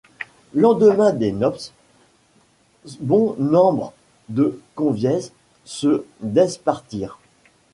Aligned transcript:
Lendemain 0.55 1.13
des 1.13 1.31
nopces, 1.31 1.73
bon 3.01 3.35
numbre 3.37 3.93
de 4.29 4.59
conviez 4.73 5.19
se 5.63 6.07
despartirent. 6.21 7.19